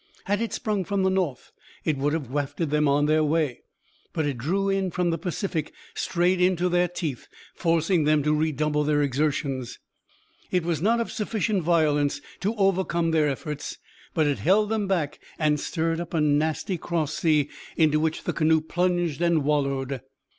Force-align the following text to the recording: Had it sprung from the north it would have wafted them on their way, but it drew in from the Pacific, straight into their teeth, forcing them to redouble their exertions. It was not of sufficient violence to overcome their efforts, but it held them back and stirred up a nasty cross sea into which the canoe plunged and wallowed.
Had 0.23 0.41
it 0.41 0.51
sprung 0.51 0.83
from 0.83 1.03
the 1.03 1.11
north 1.11 1.51
it 1.85 1.95
would 1.95 2.11
have 2.13 2.31
wafted 2.31 2.71
them 2.71 2.87
on 2.87 3.05
their 3.05 3.23
way, 3.23 3.61
but 4.13 4.25
it 4.25 4.39
drew 4.39 4.67
in 4.67 4.89
from 4.89 5.11
the 5.11 5.17
Pacific, 5.19 5.71
straight 5.93 6.41
into 6.41 6.69
their 6.69 6.87
teeth, 6.87 7.27
forcing 7.53 8.03
them 8.05 8.23
to 8.23 8.33
redouble 8.33 8.83
their 8.83 9.03
exertions. 9.03 9.77
It 10.49 10.63
was 10.63 10.81
not 10.81 10.99
of 10.99 11.11
sufficient 11.11 11.61
violence 11.61 12.19
to 12.39 12.55
overcome 12.55 13.11
their 13.11 13.29
efforts, 13.29 13.77
but 14.15 14.25
it 14.25 14.39
held 14.39 14.69
them 14.69 14.87
back 14.87 15.19
and 15.37 15.59
stirred 15.59 15.99
up 15.99 16.15
a 16.15 16.19
nasty 16.19 16.79
cross 16.79 17.13
sea 17.13 17.49
into 17.77 17.99
which 17.99 18.23
the 18.23 18.33
canoe 18.33 18.59
plunged 18.59 19.21
and 19.21 19.43
wallowed. 19.43 20.01